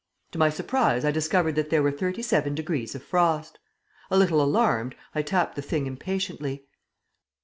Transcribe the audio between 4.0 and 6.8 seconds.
A little alarmed, I tapped the thing impatiently.